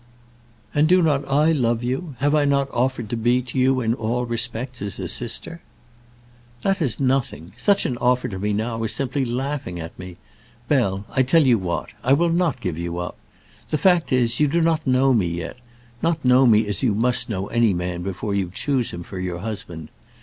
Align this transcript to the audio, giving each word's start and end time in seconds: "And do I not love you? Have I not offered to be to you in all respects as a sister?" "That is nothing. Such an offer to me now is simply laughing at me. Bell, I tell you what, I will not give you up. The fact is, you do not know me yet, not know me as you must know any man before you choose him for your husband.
"And 0.73 0.87
do 0.87 1.07
I 1.07 1.17
not 1.19 1.55
love 1.59 1.83
you? 1.83 2.15
Have 2.21 2.33
I 2.33 2.43
not 2.43 2.71
offered 2.71 3.07
to 3.11 3.15
be 3.15 3.43
to 3.43 3.59
you 3.59 3.81
in 3.81 3.93
all 3.93 4.25
respects 4.25 4.81
as 4.81 4.97
a 4.97 5.07
sister?" 5.07 5.61
"That 6.63 6.81
is 6.81 6.99
nothing. 6.99 7.53
Such 7.55 7.85
an 7.85 7.97
offer 7.99 8.27
to 8.27 8.39
me 8.39 8.51
now 8.51 8.81
is 8.83 8.95
simply 8.95 9.23
laughing 9.25 9.79
at 9.79 9.99
me. 9.99 10.17
Bell, 10.67 11.05
I 11.11 11.21
tell 11.21 11.45
you 11.45 11.59
what, 11.59 11.91
I 12.03 12.13
will 12.13 12.31
not 12.31 12.61
give 12.61 12.79
you 12.79 12.97
up. 12.97 13.15
The 13.69 13.77
fact 13.77 14.11
is, 14.11 14.39
you 14.39 14.47
do 14.47 14.59
not 14.59 14.87
know 14.87 15.13
me 15.13 15.27
yet, 15.27 15.57
not 16.01 16.25
know 16.25 16.47
me 16.47 16.65
as 16.67 16.81
you 16.81 16.95
must 16.95 17.29
know 17.29 17.45
any 17.49 17.71
man 17.71 18.01
before 18.01 18.33
you 18.33 18.49
choose 18.51 18.89
him 18.89 19.03
for 19.03 19.19
your 19.19 19.37
husband. 19.41 19.89